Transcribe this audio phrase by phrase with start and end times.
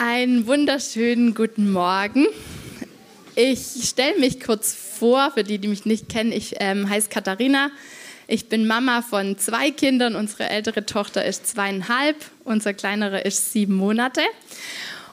[0.00, 2.28] Einen wunderschönen guten Morgen.
[3.34, 6.30] Ich stelle mich kurz vor, für die, die mich nicht kennen.
[6.30, 7.72] Ich ähm, heiße Katharina.
[8.28, 10.14] Ich bin Mama von zwei Kindern.
[10.14, 12.14] Unsere ältere Tochter ist zweieinhalb,
[12.44, 14.20] unser kleinerer ist sieben Monate.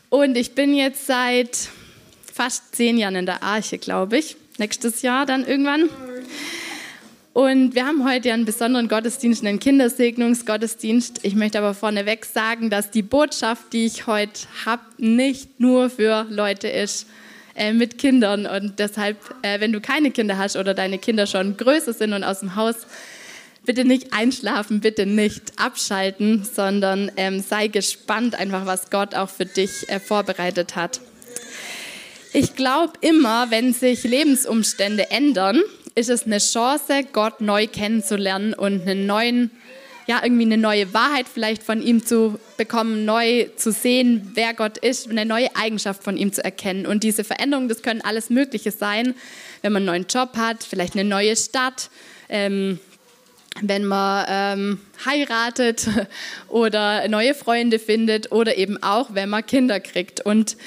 [0.10, 1.70] Und ich bin jetzt seit
[2.32, 4.38] fast zehn Jahren in der Arche, glaube ich.
[4.60, 5.90] Nächstes Jahr dann irgendwann.
[7.36, 11.20] Und wir haben heute einen besonderen Gottesdienst, einen Kindersegnungsgottesdienst.
[11.24, 16.26] Ich möchte aber vorneweg sagen, dass die Botschaft, die ich heute habe, nicht nur für
[16.30, 17.08] Leute ist
[17.54, 18.46] äh, mit Kindern.
[18.46, 22.24] Und deshalb, äh, wenn du keine Kinder hast oder deine Kinder schon größer sind und
[22.24, 22.88] aus dem Haus,
[23.66, 29.46] bitte nicht einschlafen, bitte nicht abschalten, sondern ähm, sei gespannt einfach, was Gott auch für
[29.46, 31.02] dich äh, vorbereitet hat.
[32.32, 35.62] Ich glaube immer, wenn sich Lebensumstände ändern,
[35.96, 39.52] ist es eine Chance, Gott neu kennenzulernen und einen neuen,
[40.08, 44.78] ja, irgendwie eine neue Wahrheit vielleicht von ihm zu bekommen, neu zu sehen, wer Gott
[44.78, 46.86] ist, eine neue Eigenschaft von ihm zu erkennen.
[46.86, 49.16] Und diese Veränderungen, das können alles Mögliche sein,
[49.62, 51.90] wenn man einen neuen Job hat, vielleicht eine neue Stadt,
[52.28, 52.80] ähm,
[53.62, 55.88] wenn man ähm, heiratet
[56.50, 60.20] oder neue Freunde findet oder eben auch, wenn man Kinder kriegt.
[60.26, 60.58] Und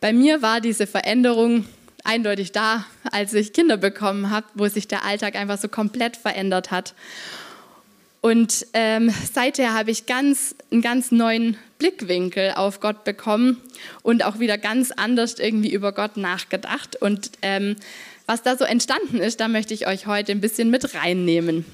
[0.00, 1.64] bei mir war diese Veränderung
[2.06, 6.70] eindeutig da, als ich Kinder bekommen habe, wo sich der Alltag einfach so komplett verändert
[6.70, 6.94] hat.
[8.20, 13.60] Und ähm, seither habe ich ganz, einen ganz neuen Blickwinkel auf Gott bekommen
[14.02, 16.96] und auch wieder ganz anders irgendwie über Gott nachgedacht.
[16.96, 17.76] Und ähm,
[18.26, 21.64] was da so entstanden ist, da möchte ich euch heute ein bisschen mit reinnehmen.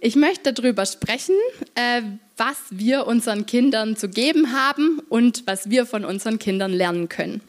[0.00, 1.36] Ich möchte darüber sprechen,
[1.74, 2.02] äh,
[2.36, 7.40] was wir unseren Kindern zu geben haben und was wir von unseren Kindern lernen können.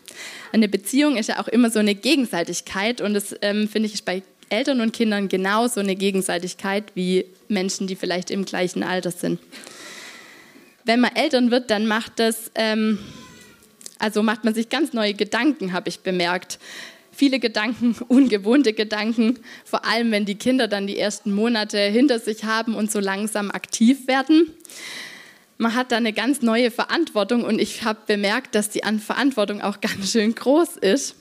[0.54, 4.24] Eine Beziehung ist ja auch immer so eine Gegenseitigkeit und das ähm, finde ich bei
[4.50, 9.40] Eltern und Kindern genauso eine Gegenseitigkeit wie Menschen, die vielleicht im gleichen Alter sind.
[10.86, 12.98] Wenn man Eltern wird, dann macht das, ähm,
[14.00, 16.60] also macht man sich ganz neue Gedanken, habe ich bemerkt.
[17.18, 22.46] Viele Gedanken, ungewohnte Gedanken, vor allem wenn die Kinder dann die ersten Monate hinter sich
[22.46, 24.54] haben und so langsam aktiv werden
[25.58, 29.82] man hat da eine ganz neue Verantwortung und ich habe bemerkt, dass die Verantwortung auch
[29.82, 31.16] ganz schön groß ist,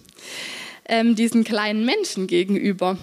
[0.86, 2.98] ähm, diesen kleinen Menschen gegenüber.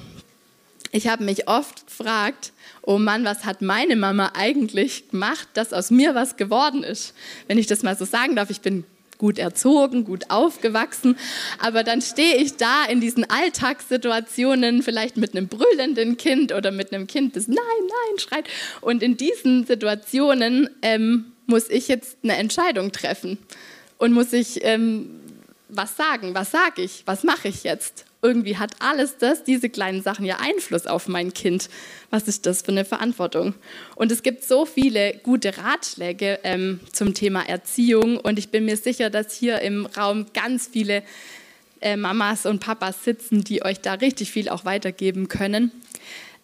[0.91, 5.89] Ich habe mich oft gefragt, oh Mann, was hat meine Mama eigentlich gemacht, dass aus
[5.89, 7.15] mir was geworden ist?
[7.47, 8.83] Wenn ich das mal so sagen darf, ich bin
[9.23, 11.17] gut erzogen, gut aufgewachsen,
[11.57, 16.91] aber dann stehe ich da in diesen Alltagssituationen, vielleicht mit einem brüllenden Kind oder mit
[16.91, 18.49] einem Kind, das Nein, Nein schreit.
[18.81, 23.37] Und in diesen Situationen ähm, muss ich jetzt eine Entscheidung treffen
[23.97, 25.21] und muss ich ähm,
[25.69, 28.03] was sagen, was sage ich, was mache ich jetzt?
[28.23, 31.69] Irgendwie hat alles das, diese kleinen Sachen ja Einfluss auf mein Kind.
[32.09, 33.53] Was ist das für eine Verantwortung?
[33.95, 38.77] Und es gibt so viele gute Ratschläge ähm, zum Thema Erziehung und ich bin mir
[38.77, 41.03] sicher, dass hier im Raum ganz viele
[41.81, 45.71] äh, Mamas und Papas sitzen, die euch da richtig viel auch weitergeben können.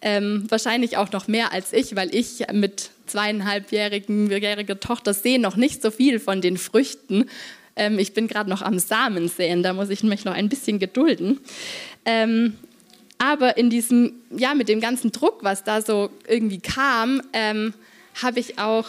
[0.02, 5.82] Ähm, wahrscheinlich auch noch mehr als ich, weil ich mit zweieinhalbjähriger Tochter sehe noch nicht
[5.82, 7.26] so viel von den Früchten
[7.76, 10.78] ähm, ich bin gerade noch am Samen säen, da muss ich mich noch ein bisschen
[10.78, 11.40] gedulden.
[12.04, 12.54] Ähm,
[13.18, 17.74] aber in diesem, ja, mit dem ganzen Druck, was da so irgendwie kam, ähm,
[18.22, 18.86] habe ich auch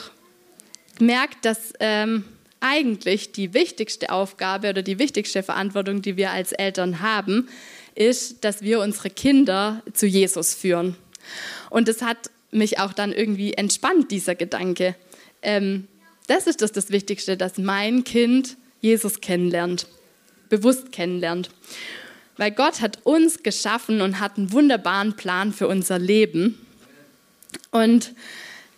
[0.98, 2.24] gemerkt, dass ähm,
[2.62, 7.50] eigentlich die wichtigste Aufgabe oder die wichtigste Verantwortung, die wir als Eltern haben,
[7.96, 10.96] ist, dass wir unsere Kinder zu Jesus führen.
[11.70, 14.96] Und das hat mich auch dann irgendwie entspannt, dieser Gedanke.
[15.42, 15.88] Ähm,
[16.28, 19.88] das ist das, das Wichtigste, dass mein Kind Jesus kennenlernt,
[20.50, 21.50] bewusst kennenlernt.
[22.38, 26.66] Weil Gott hat uns geschaffen und hat einen wunderbaren Plan für unser Leben.
[27.70, 28.14] Und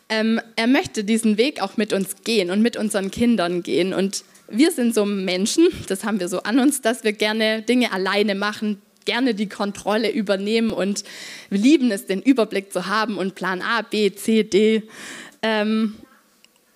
[0.09, 3.93] ähm, er möchte diesen Weg auch mit uns gehen und mit unseren Kindern gehen.
[3.93, 7.91] Und wir sind so Menschen, das haben wir so an uns, dass wir gerne Dinge
[7.91, 11.03] alleine machen, gerne die Kontrolle übernehmen und
[11.49, 14.83] wir lieben es, den Überblick zu haben und Plan A, B, C, D.
[15.41, 15.95] Ähm,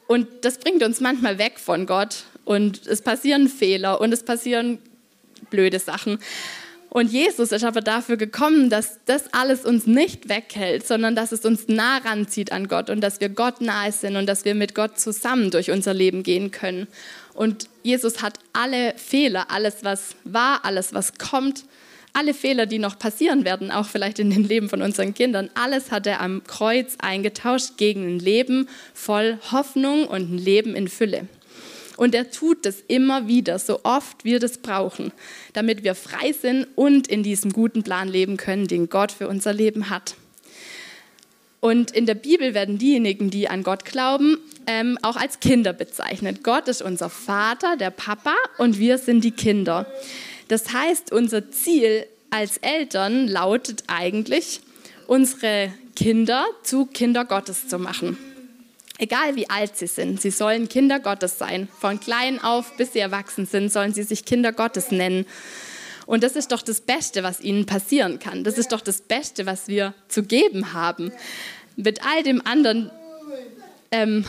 [0.08, 4.80] und das bringt uns manchmal weg von Gott und es passieren Fehler und es passieren
[5.50, 6.20] blöde Sachen.
[6.90, 11.44] Und Jesus ist aber dafür gekommen, dass das alles uns nicht weghält, sondern dass es
[11.44, 14.74] uns nah ranzieht an Gott und dass wir Gott nahe sind und dass wir mit
[14.74, 16.88] Gott zusammen durch unser Leben gehen können.
[17.34, 21.66] Und Jesus hat alle Fehler, alles was war, alles was kommt,
[22.14, 25.92] alle Fehler, die noch passieren werden, auch vielleicht in den Leben von unseren Kindern, alles
[25.92, 31.28] hat er am Kreuz eingetauscht gegen ein Leben voll Hoffnung und ein Leben in Fülle.
[31.98, 35.12] Und er tut das immer wieder, so oft wir das brauchen,
[35.54, 39.52] damit wir frei sind und in diesem guten Plan leben können, den Gott für unser
[39.52, 40.16] Leben hat.
[41.60, 46.44] Und in der Bibel werden diejenigen, die an Gott glauben, ähm, auch als Kinder bezeichnet.
[46.44, 49.88] Gott ist unser Vater, der Papa, und wir sind die Kinder.
[50.48, 54.62] Das heißt, unser Ziel als Eltern lautet eigentlich,
[55.08, 58.18] unsere Kinder zu Kinder Gottes zu machen.
[59.00, 61.68] Egal wie alt sie sind, sie sollen Kinder Gottes sein.
[61.80, 65.26] Von klein auf bis sie erwachsen sind, sollen sie sich Kinder Gottes nennen.
[66.08, 68.44] Und das ist doch das Beste, was ihnen passieren kann.
[68.44, 71.12] Das ist doch das Beste, was wir zu geben haben.
[71.76, 72.90] Mit all dem anderen
[73.92, 74.26] ähm,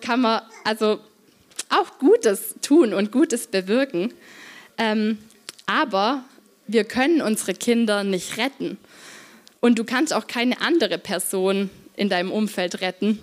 [0.00, 0.98] kann man also
[1.68, 4.12] auch Gutes tun und Gutes bewirken.
[4.78, 5.18] Ähm,
[5.66, 6.24] aber
[6.66, 8.78] wir können unsere Kinder nicht retten.
[9.60, 13.18] Und du kannst auch keine andere Person in deinem Umfeld retten.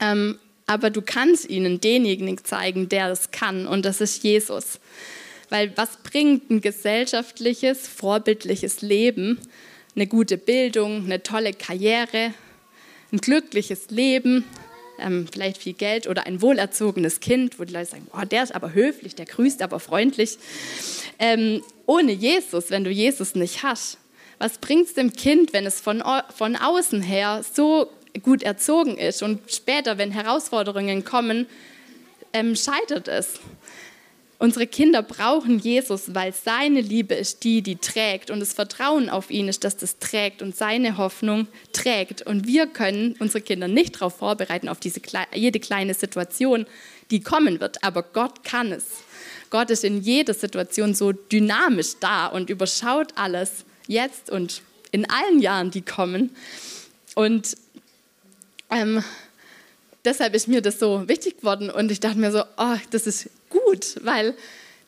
[0.00, 3.66] Ähm, aber du kannst ihnen denjenigen zeigen, der es kann.
[3.66, 4.78] Und das ist Jesus.
[5.48, 9.40] Weil was bringt ein gesellschaftliches, vorbildliches Leben?
[9.96, 12.32] Eine gute Bildung, eine tolle Karriere,
[13.12, 14.44] ein glückliches Leben,
[15.00, 18.54] ähm, vielleicht viel Geld oder ein wohlerzogenes Kind, wo die Leute sagen, oh, der ist
[18.54, 20.38] aber höflich, der grüßt aber freundlich.
[21.18, 23.98] Ähm, ohne Jesus, wenn du Jesus nicht hast,
[24.38, 26.02] was bringt es dem Kind, wenn es von,
[26.34, 27.90] von außen her so
[28.22, 31.46] gut erzogen ist und später, wenn Herausforderungen kommen,
[32.32, 33.40] ähm, scheitert es?
[34.40, 39.30] Unsere Kinder brauchen Jesus, weil seine Liebe ist die, die trägt und das Vertrauen auf
[39.30, 42.22] ihn ist, dass das trägt und seine Hoffnung trägt.
[42.22, 45.02] Und wir können unsere Kinder nicht darauf vorbereiten, auf diese,
[45.34, 46.64] jede kleine Situation,
[47.10, 47.84] die kommen wird.
[47.84, 48.86] Aber Gott kann es.
[49.50, 55.40] Gott ist in jeder Situation so dynamisch da und überschaut alles jetzt und in allen
[55.40, 56.34] Jahren, die kommen.
[57.14, 57.58] Und
[58.70, 59.02] ähm,
[60.04, 63.30] deshalb ist mir das so wichtig geworden und ich dachte mir so, oh, das ist
[63.48, 64.34] gut, weil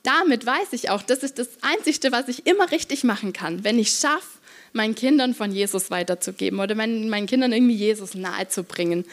[0.02, 3.78] damit weiß ich auch, das ist das Einzige, was ich immer richtig machen kann, wenn
[3.78, 4.38] ich schaffe,
[4.72, 9.04] meinen Kindern von Jesus weiterzugeben oder meinen, meinen Kindern irgendwie Jesus nahezubringen.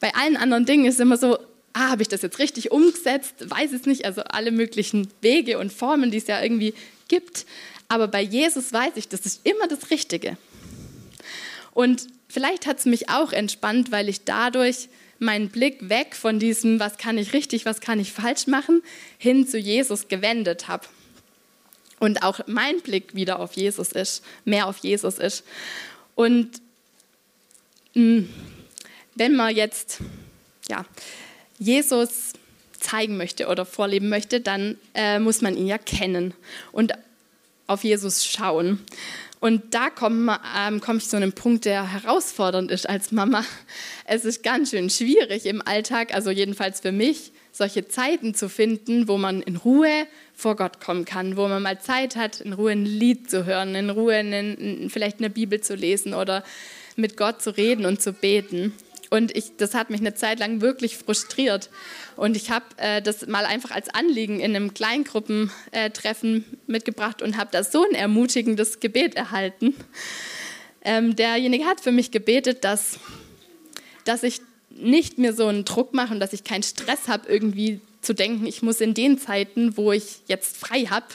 [0.00, 1.38] Bei allen anderen Dingen ist es immer so,
[1.72, 3.34] ah, habe ich das jetzt richtig umgesetzt?
[3.40, 6.74] Weiß es nicht, also alle möglichen Wege und Formen, die es ja irgendwie
[7.08, 7.46] gibt.
[7.88, 10.36] Aber bei Jesus weiß ich, das ist immer das Richtige.
[11.74, 14.88] Und vielleicht hat es mich auch entspannt, weil ich dadurch
[15.18, 18.82] meinen Blick weg von diesem, was kann ich richtig, was kann ich falsch machen,
[19.18, 20.86] hin zu Jesus gewendet habe.
[22.00, 25.44] Und auch mein Blick wieder auf Jesus ist, mehr auf Jesus ist.
[26.16, 26.50] Und
[27.94, 28.22] mm,
[29.14, 29.98] wenn man jetzt
[30.68, 30.84] ja,
[31.58, 32.32] Jesus
[32.80, 36.34] zeigen möchte oder vorleben möchte, dann äh, muss man ihn ja kennen
[36.72, 36.92] und
[37.66, 38.80] auf Jesus schauen.
[39.42, 43.44] Und da komme ähm, komm ich zu einem Punkt, der herausfordernd ist als Mama.
[44.04, 49.08] Es ist ganz schön schwierig im Alltag, also jedenfalls für mich, solche Zeiten zu finden,
[49.08, 52.70] wo man in Ruhe vor Gott kommen kann, wo man mal Zeit hat, in Ruhe
[52.70, 56.44] ein Lied zu hören, in Ruhe einen, vielleicht eine Bibel zu lesen oder
[56.94, 58.72] mit Gott zu reden und zu beten.
[59.12, 61.68] Und ich, das hat mich eine Zeit lang wirklich frustriert.
[62.16, 67.36] Und ich habe äh, das mal einfach als Anliegen in einem Kleingruppentreffen äh, mitgebracht und
[67.36, 69.74] habe da so ein ermutigendes Gebet erhalten.
[70.82, 73.00] Ähm, derjenige hat für mich gebetet, dass,
[74.06, 77.82] dass ich nicht mir so einen Druck mache und dass ich keinen Stress habe, irgendwie
[78.02, 81.06] zu denken, ich muss in den Zeiten, wo ich jetzt frei habe,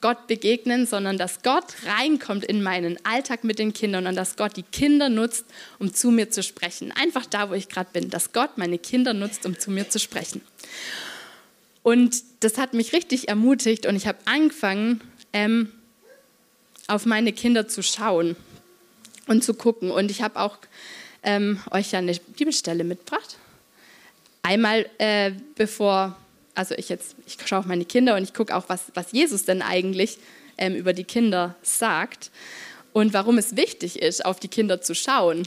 [0.00, 4.56] Gott begegnen, sondern dass Gott reinkommt in meinen Alltag mit den Kindern und dass Gott
[4.56, 5.44] die Kinder nutzt,
[5.80, 6.92] um zu mir zu sprechen.
[6.92, 9.98] Einfach da, wo ich gerade bin, dass Gott meine Kinder nutzt, um zu mir zu
[9.98, 10.40] sprechen.
[11.82, 15.00] Und das hat mich richtig ermutigt und ich habe angefangen,
[15.32, 15.72] ähm,
[16.86, 18.36] auf meine Kinder zu schauen
[19.26, 19.90] und zu gucken.
[19.90, 20.58] Und ich habe auch
[21.24, 23.38] ähm, euch ja eine Bibelstelle mitgebracht.
[24.42, 26.16] Einmal, äh, bevor
[26.56, 29.44] also ich jetzt, ich schaue auf meine Kinder und ich gucke auch, was, was Jesus
[29.44, 30.18] denn eigentlich
[30.58, 32.30] ähm, über die Kinder sagt
[32.92, 35.46] und warum es wichtig ist, auf die Kinder zu schauen.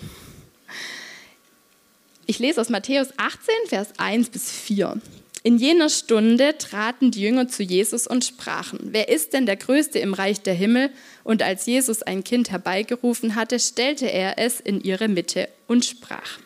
[2.27, 5.01] Ich lese aus Matthäus 18, Vers 1 bis 4.
[5.41, 9.97] In jener Stunde traten die Jünger zu Jesus und sprachen, wer ist denn der Größte
[9.97, 10.89] im Reich der Himmel?
[11.23, 16.39] Und als Jesus ein Kind herbeigerufen hatte, stellte er es in ihre Mitte und sprach,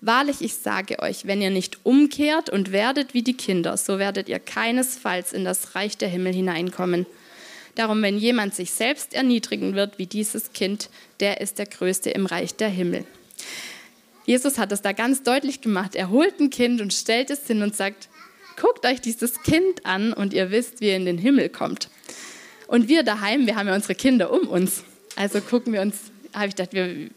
[0.00, 4.28] Wahrlich, ich sage euch, wenn ihr nicht umkehrt und werdet wie die Kinder, so werdet
[4.28, 7.06] ihr keinesfalls in das Reich der Himmel hineinkommen.
[7.76, 12.26] Darum, wenn jemand sich selbst erniedrigen wird wie dieses Kind, der ist der Größte im
[12.26, 13.04] Reich der Himmel.
[14.24, 15.94] Jesus hat es da ganz deutlich gemacht.
[15.94, 18.08] Er holt ein Kind und stellt es hin und sagt,
[18.62, 21.90] guckt euch dieses Kind an und ihr wisst, wie er in den Himmel kommt.
[22.68, 24.84] Und wir daheim, wir haben ja unsere Kinder um uns.
[25.16, 25.96] Also gucken wir uns
[26.34, 26.70] habe ich gedacht,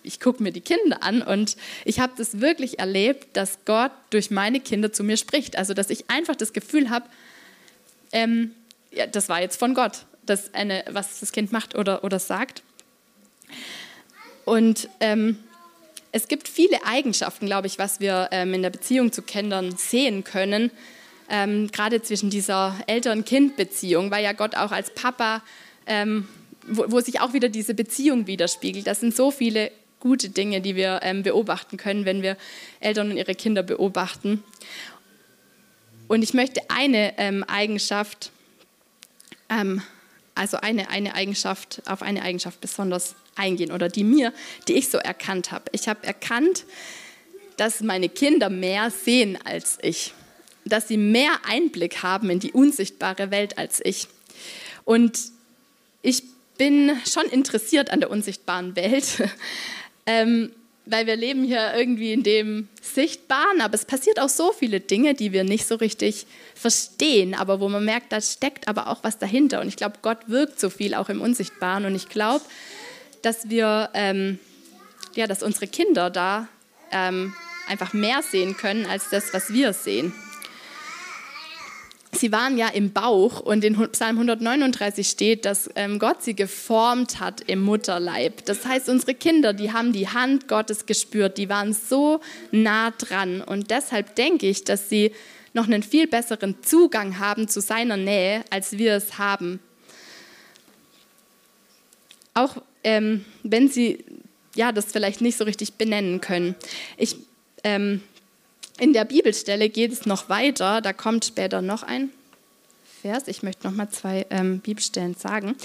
[0.03, 4.29] ich gucke mir die Kinder an und ich habe das wirklich erlebt, dass Gott durch
[4.29, 5.57] meine Kinder zu mir spricht.
[5.57, 7.05] Also dass ich einfach das Gefühl habe,
[8.11, 8.51] ähm,
[8.91, 12.61] ja, das war jetzt von Gott, das eine, was das Kind macht oder, oder sagt.
[14.43, 15.37] Und ähm,
[16.11, 20.23] Es gibt viele Eigenschaften, glaube ich, was wir ähm, in der Beziehung zu Kindern sehen
[20.23, 20.71] können,
[21.29, 25.41] ähm, gerade zwischen dieser Eltern-Kind-Beziehung, weil ja Gott auch als Papa,
[25.87, 26.27] ähm,
[26.67, 28.87] wo, wo, sich auch wieder diese Beziehung widerspiegelt.
[28.87, 32.37] Das sind so viele gute Dinge, die wir ähm, beobachten können, wenn wir
[32.79, 34.43] Eltern und ihre Kinder beobachten.
[36.07, 38.31] Und ich möchte eine ähm, Eigenschaft,
[39.49, 39.81] ähm,
[40.35, 44.33] also eine, eine Eigenschaft, auf eine Eigenschaft besonders eingehen oder die mir,
[44.67, 45.65] die ich so erkannt habe.
[45.71, 46.65] Ich habe erkannt,
[47.57, 50.13] dass meine Kinder mehr sehen als ich,
[50.65, 54.07] dass sie mehr Einblick haben in die unsichtbare Welt als ich.
[54.83, 55.19] Und
[56.01, 56.23] ich
[56.57, 59.29] bin schon interessiert an der unsichtbaren Welt.
[60.05, 60.51] ähm,
[60.87, 65.15] weil wir leben hier irgendwie in dem Sichtbaren, aber es passiert auch so viele Dinge,
[65.15, 69.17] die wir nicht so richtig verstehen, aber wo man merkt, da steckt aber auch was
[69.17, 69.61] dahinter.
[69.61, 71.85] Und ich glaube, Gott wirkt so viel auch im Unsichtbaren.
[71.85, 72.45] Und ich glaube,
[73.23, 74.37] dass wir, ähm,
[75.15, 76.47] ja, dass unsere Kinder da
[76.91, 77.33] ähm,
[77.67, 80.13] einfach mehr sehen können als das, was wir sehen
[82.17, 87.19] sie waren ja im Bauch und in Psalm 139 steht, dass ähm, Gott sie geformt
[87.19, 88.45] hat im Mutterleib.
[88.45, 93.41] Das heißt, unsere Kinder, die haben die Hand Gottes gespürt, die waren so nah dran
[93.41, 95.11] und deshalb denke ich, dass sie
[95.53, 99.59] noch einen viel besseren Zugang haben zu seiner Nähe, als wir es haben.
[102.33, 104.03] Auch ähm, wenn sie
[104.55, 106.55] ja das vielleicht nicht so richtig benennen können.
[106.97, 107.15] Ich
[107.63, 108.01] ähm,
[108.79, 112.09] in der Bibelstelle geht es noch weiter, da kommt später noch ein
[113.01, 113.27] Vers.
[113.27, 115.55] Ich möchte noch mal zwei ähm, Bibelstellen sagen.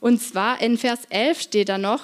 [0.00, 2.02] Und zwar in Vers 11 steht da noch,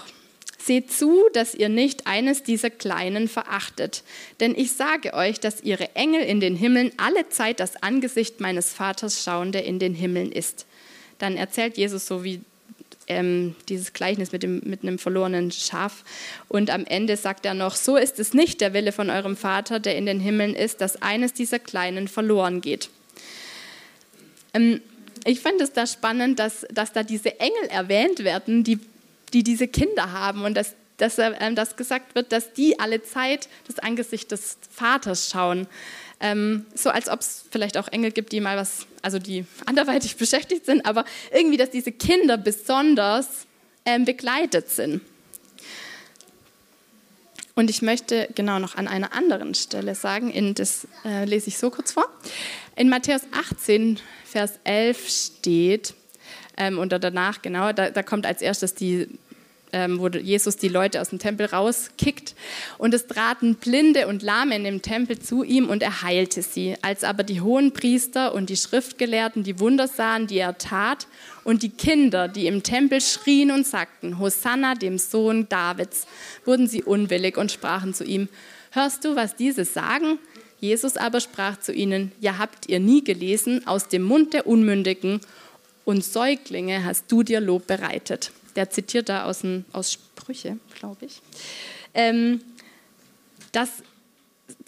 [0.64, 4.02] Seht zu, dass ihr nicht eines dieser Kleinen verachtet.
[4.40, 8.72] Denn ich sage euch, dass ihre Engel in den Himmeln alle Zeit das Angesicht meines
[8.72, 10.64] Vaters schauen, der in den Himmeln ist.
[11.18, 12.40] Dann erzählt Jesus so wie
[13.06, 16.04] ähm, dieses Gleichnis mit, dem, mit einem verlorenen Schaf.
[16.48, 19.80] Und am Ende sagt er noch, so ist es nicht der Wille von eurem Vater,
[19.80, 22.90] der in den Himmeln ist, dass eines dieser Kleinen verloren geht.
[24.52, 24.80] Ähm,
[25.24, 28.78] ich finde es da spannend, dass, dass da diese Engel erwähnt werden, die,
[29.32, 33.48] die diese Kinder haben und dass, dass, äh, dass gesagt wird, dass die alle Zeit
[33.66, 35.66] das Angesicht des Vaters schauen.
[36.20, 40.16] Ähm, so als ob es vielleicht auch Engel gibt, die mal was, also die anderweitig
[40.18, 43.46] beschäftigt sind, aber irgendwie, dass diese Kinder besonders
[43.84, 45.02] ähm, begleitet sind.
[47.56, 51.58] Und ich möchte genau noch an einer anderen Stelle sagen, in das äh, lese ich
[51.58, 52.06] so kurz vor.
[52.74, 55.94] In Matthäus 18, Vers 11 steht,
[56.56, 59.08] ähm, und danach, genau, da, da kommt als erstes die
[59.74, 62.36] ähm, wo Jesus die Leute aus dem Tempel rauskickt.
[62.78, 66.76] Und es traten Blinde und Lahme in dem Tempel zu ihm und er heilte sie.
[66.80, 71.08] Als aber die hohen Priester und die Schriftgelehrten die Wunder sahen, die er tat,
[71.42, 76.06] und die Kinder, die im Tempel schrien und sagten, Hosanna dem Sohn Davids,
[76.46, 78.28] wurden sie unwillig und sprachen zu ihm,
[78.70, 80.18] hörst du, was diese sagen?
[80.60, 85.20] Jesus aber sprach zu ihnen, ja habt ihr nie gelesen, aus dem Mund der Unmündigen
[85.84, 91.06] und Säuglinge hast du dir Lob bereitet der zitiert da aus, ein, aus Sprüche, glaube
[91.06, 91.20] ich,
[91.94, 92.42] ähm,
[93.52, 93.82] dass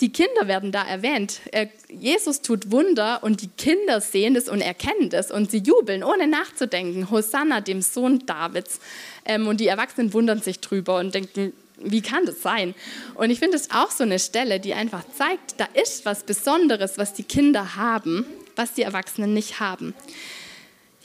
[0.00, 1.40] die Kinder werden da erwähnt.
[1.52, 6.02] Äh, Jesus tut Wunder und die Kinder sehen es und erkennen es und sie jubeln,
[6.02, 7.10] ohne nachzudenken.
[7.10, 8.80] Hosanna, dem Sohn Davids.
[9.24, 12.74] Ähm, und die Erwachsenen wundern sich drüber und denken, wie kann das sein?
[13.14, 16.96] Und ich finde es auch so eine Stelle, die einfach zeigt, da ist was Besonderes,
[16.96, 18.24] was die Kinder haben,
[18.54, 19.94] was die Erwachsenen nicht haben.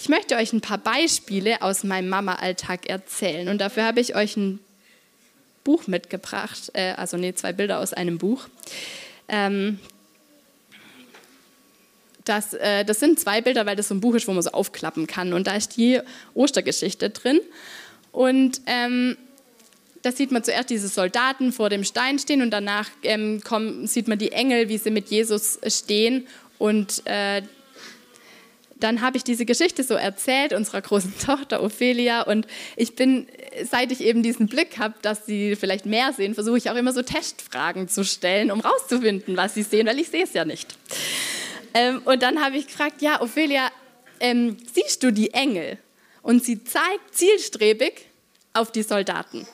[0.01, 3.49] Ich möchte euch ein paar Beispiele aus meinem Mama-Alltag erzählen.
[3.49, 4.59] Und dafür habe ich euch ein
[5.63, 8.47] Buch mitgebracht, äh, also nee, zwei Bilder aus einem Buch.
[9.27, 9.77] Ähm,
[12.25, 14.49] das, äh, das sind zwei Bilder, weil das so ein Buch ist, wo man so
[14.49, 15.33] aufklappen kann.
[15.33, 15.99] Und da ist die
[16.33, 17.39] Ostergeschichte drin.
[18.11, 19.17] Und ähm,
[20.01, 24.07] da sieht man zuerst diese Soldaten vor dem Stein stehen und danach ähm, kommen, sieht
[24.07, 26.25] man die Engel, wie sie mit Jesus stehen
[26.57, 27.43] und äh,
[28.83, 33.27] dann habe ich diese Geschichte so erzählt unserer großen Tochter Ophelia und ich bin,
[33.63, 36.93] seit ich eben diesen Blick habe, dass sie vielleicht mehr sehen, versuche ich auch immer
[36.93, 40.75] so Testfragen zu stellen, um rauszufinden, was sie sehen, weil ich sehe es ja nicht.
[41.73, 43.69] Ähm, und dann habe ich gefragt, ja Ophelia,
[44.19, 45.77] ähm, siehst du die Engel?
[46.21, 48.05] Und sie zeigt zielstrebig
[48.53, 49.47] auf die Soldaten.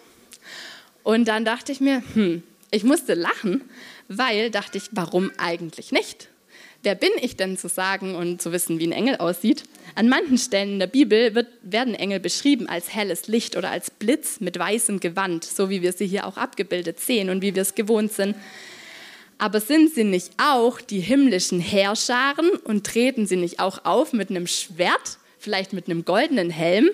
[1.04, 3.62] Und dann dachte ich mir, hm, ich musste lachen,
[4.10, 6.28] weil dachte ich, warum eigentlich nicht?
[6.84, 9.64] Wer bin ich denn zu sagen und zu wissen, wie ein Engel aussieht?
[9.96, 13.92] An manchen Stellen in der Bibel wird, werden Engel beschrieben als helles Licht oder als
[13.92, 17.62] Blitz mit weißem Gewand, so wie wir sie hier auch abgebildet sehen und wie wir
[17.62, 18.36] es gewohnt sind.
[19.38, 24.30] Aber sind sie nicht auch die himmlischen Heerscharen und treten sie nicht auch auf mit
[24.30, 26.90] einem Schwert, vielleicht mit einem goldenen Helm?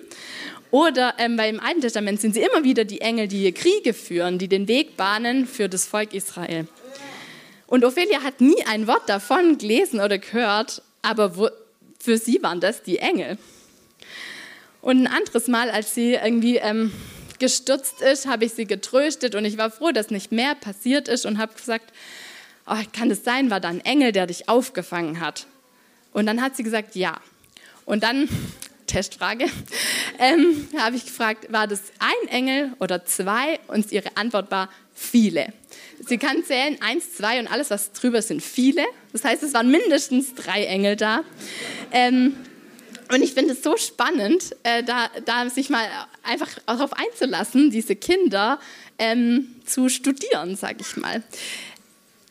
[0.72, 4.48] Oder ähm, beim Alten Testament sind sie immer wieder die Engel, die Kriege führen, die
[4.48, 6.68] den Weg bahnen für das Volk Israel.
[7.74, 11.50] Und Ophelia hat nie ein Wort davon gelesen oder gehört, aber wo,
[12.00, 13.40] für sie waren das die Engel.
[14.84, 16.92] Und ein anderes Mal, als sie irgendwie ähm,
[17.40, 21.26] gestürzt ist, habe ich sie getröstet und ich war froh, dass nicht mehr passiert ist
[21.26, 21.92] und habe gesagt,
[22.68, 25.48] oh, kann es sein, war da ein Engel, der dich aufgefangen hat?
[26.12, 27.20] Und dann hat sie gesagt, ja.
[27.86, 28.30] Und dann,
[28.86, 29.46] Testfrage,
[30.20, 33.60] ähm, habe ich gefragt, war das ein Engel oder zwei?
[33.66, 35.54] Und ihre Antwort war viele.
[36.08, 38.84] Sie kann zählen, eins, zwei und alles, was drüber sind viele.
[39.12, 41.24] Das heißt, es waren mindestens drei Engel da.
[41.92, 42.36] Ähm,
[43.12, 45.86] und ich finde es so spannend, äh, da, da, sich mal
[46.24, 48.60] einfach darauf einzulassen, diese Kinder
[48.98, 51.24] ähm, zu studieren, sage ich mal.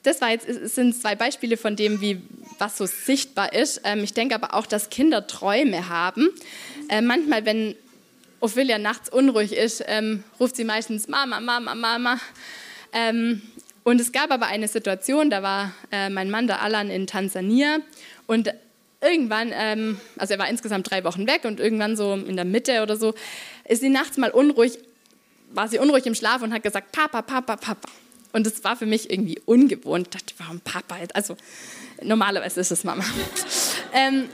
[0.02, 2.20] Das war jetzt, sind zwei Beispiele von dem, wie,
[2.58, 3.82] was so sichtbar ist.
[3.84, 6.28] Ähm, ich denke aber auch, dass Kinder Träume haben.
[6.88, 7.76] Äh, manchmal, wenn
[8.42, 12.18] Ophelia nachts unruhig ist, ähm, ruft sie meistens Mama, Mama, Mama.
[12.92, 13.40] Ähm,
[13.84, 17.78] und es gab aber eine Situation, da war äh, mein Mann, der Alan, in Tansania
[18.26, 18.52] und
[19.00, 22.82] irgendwann, ähm, also er war insgesamt drei Wochen weg und irgendwann so in der Mitte
[22.82, 23.14] oder so,
[23.68, 24.76] ist sie nachts mal unruhig,
[25.50, 27.88] war sie unruhig im Schlaf und hat gesagt, Papa, Papa, Papa.
[28.32, 30.08] Und das war für mich irgendwie ungewohnt.
[30.08, 30.96] Ich dachte, warum Papa?
[31.14, 31.36] Also
[32.02, 33.04] normalerweise ist es Mama.
[33.92, 34.28] ähm,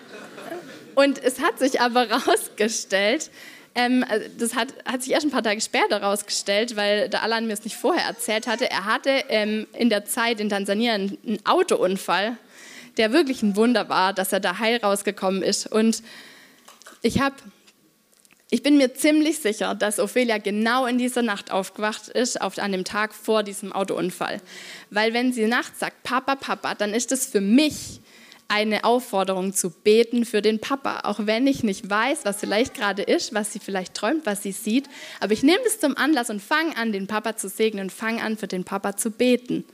[0.94, 3.30] und es hat sich aber herausgestellt,
[3.74, 4.04] ähm,
[4.38, 7.64] das hat, hat, sich erst ein paar Tage später herausgestellt, weil der Alan mir es
[7.64, 8.70] nicht vorher erzählt hatte.
[8.70, 12.36] Er hatte ähm, in der Zeit in Tansania einen, einen Autounfall
[12.98, 15.70] der wirklich ein Wunder war, dass er da heil rausgekommen ist.
[15.70, 16.02] Und
[17.00, 17.36] ich habe
[18.50, 22.72] ich bin mir ziemlich sicher, dass Ophelia genau in dieser Nacht aufgewacht ist, auf, an
[22.72, 24.40] dem Tag vor diesem Autounfall.
[24.88, 28.00] Weil wenn sie nachts sagt, Papa, Papa, dann ist es für mich
[28.48, 31.00] eine Aufforderung zu beten für den Papa.
[31.04, 34.52] Auch wenn ich nicht weiß, was vielleicht gerade ist, was sie vielleicht träumt, was sie
[34.52, 34.88] sieht.
[35.20, 38.22] Aber ich nehme es zum Anlass und fange an, den Papa zu segnen und fange
[38.22, 39.64] an, für den Papa zu beten.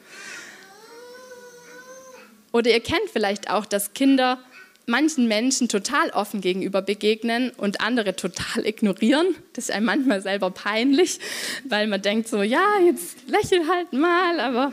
[2.52, 4.38] Oder ihr kennt vielleicht auch, dass Kinder
[4.86, 9.34] manchen Menschen total offen gegenüber begegnen und andere total ignorieren.
[9.52, 11.20] Das ist einem manchmal selber peinlich,
[11.68, 14.72] weil man denkt so, ja, jetzt lächel halt mal, aber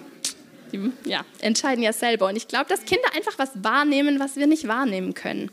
[0.71, 2.27] die ja, entscheiden ja selber.
[2.27, 5.51] Und ich glaube, dass Kinder einfach was wahrnehmen, was wir nicht wahrnehmen können.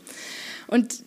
[0.66, 1.02] Und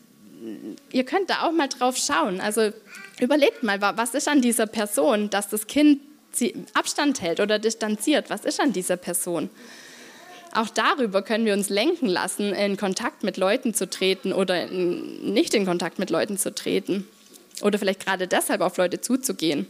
[0.91, 2.41] ihr könnt da auch mal drauf schauen.
[2.41, 2.71] Also
[3.19, 6.01] überlegt mal, was ist an dieser Person, dass das Kind
[6.73, 8.29] Abstand hält oder distanziert?
[8.29, 9.49] Was ist an dieser Person?
[10.53, 15.33] Auch darüber können wir uns lenken lassen, in Kontakt mit Leuten zu treten oder in,
[15.33, 17.07] nicht in Kontakt mit Leuten zu treten.
[17.61, 19.67] Oder vielleicht gerade deshalb auf Leute zuzugehen.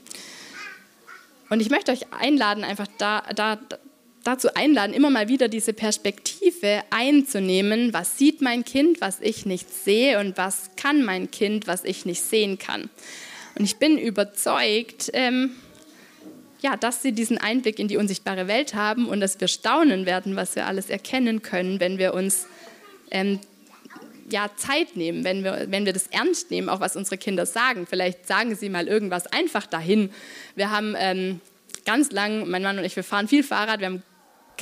[1.49, 3.60] Und ich möchte euch einladen, einfach da, da,
[4.24, 7.94] dazu einladen, immer mal wieder diese Perspektive einzunehmen.
[7.94, 12.06] Was sieht mein Kind, was ich nicht sehe und was kann mein Kind, was ich
[12.06, 12.90] nicht sehen kann.
[13.56, 15.52] Und ich bin überzeugt, ähm,
[16.62, 20.36] ja, dass sie diesen Einblick in die unsichtbare Welt haben und dass wir staunen werden,
[20.36, 22.46] was wir alles erkennen können, wenn wir uns
[23.10, 23.40] ähm,
[24.30, 27.88] ja, Zeit nehmen, wenn wir, wenn wir das ernst nehmen, auch was unsere Kinder sagen.
[27.88, 30.12] Vielleicht sagen sie mal irgendwas einfach dahin.
[30.56, 31.42] Wir haben ähm,
[31.86, 34.04] ganz lang, mein Mann und ich, wir fahren viel Fahrrad, wir haben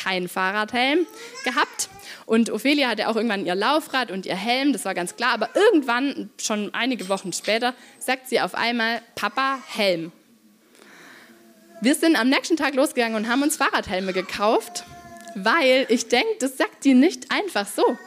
[0.01, 1.05] keinen Fahrradhelm
[1.43, 1.89] gehabt.
[2.25, 5.33] Und Ophelia hatte auch irgendwann ihr Laufrad und ihr Helm, das war ganz klar.
[5.33, 10.11] Aber irgendwann, schon einige Wochen später, sagt sie auf einmal, Papa, Helm.
[11.81, 14.83] Wir sind am nächsten Tag losgegangen und haben uns Fahrradhelme gekauft,
[15.35, 17.97] weil ich denke, das sagt die nicht einfach so.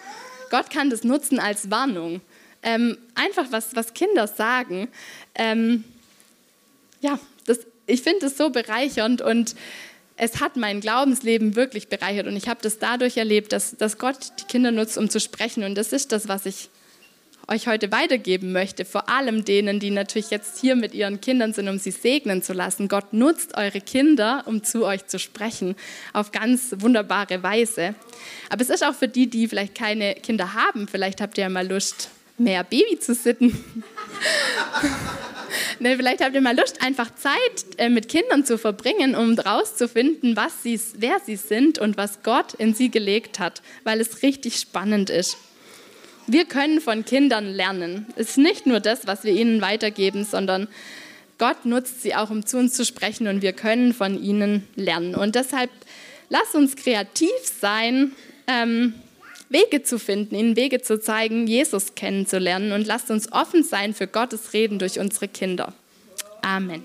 [0.50, 2.20] Gott kann das nutzen als Warnung.
[2.62, 4.88] Ähm, einfach was, was Kinder sagen.
[5.35, 5.85] Ähm,
[7.00, 9.57] ja, das, ich finde es so bereichernd und
[10.16, 14.18] es hat mein Glaubensleben wirklich bereichert und ich habe das dadurch erlebt, dass, dass Gott
[14.40, 16.68] die Kinder nutzt, um zu sprechen und das ist das, was ich
[17.48, 21.68] euch heute weitergeben möchte, vor allem denen, die natürlich jetzt hier mit ihren Kindern sind,
[21.68, 22.88] um sie segnen zu lassen.
[22.88, 25.75] Gott nutzt eure Kinder, um zu euch zu sprechen,
[26.12, 27.94] auf ganz wunderbare Weise.
[28.48, 31.51] Aber es ist auch für die, die vielleicht keine Kinder haben, vielleicht habt ihr ja
[31.51, 33.62] mal Lust, mehr Baby zu sitten.
[35.79, 37.35] ne, vielleicht habt ihr mal Lust, einfach Zeit
[37.79, 42.55] äh, mit Kindern zu verbringen, um herauszufinden, was sie, wer sie sind und was Gott
[42.55, 45.37] in sie gelegt hat, weil es richtig spannend ist.
[46.27, 48.07] Wir können von Kindern lernen.
[48.16, 50.68] Es ist nicht nur das, was wir ihnen weitergeben, sondern
[51.38, 55.16] Gott nutzt sie auch, um zu uns zu sprechen und wir können von ihnen lernen.
[55.16, 55.70] Und deshalb
[56.29, 58.12] lass uns kreativ sein,
[58.46, 58.94] ähm,
[59.53, 64.07] Wege zu finden, ihnen Wege zu zeigen, Jesus kennenzulernen und lasst uns offen sein für
[64.07, 65.75] Gottes Reden durch unsere Kinder.
[66.43, 66.83] Amen.